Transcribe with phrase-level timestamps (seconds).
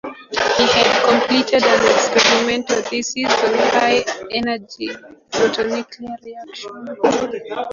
[0.57, 4.87] He had completed an experimental thesis on high-energy
[5.29, 6.89] photonuclear reactions.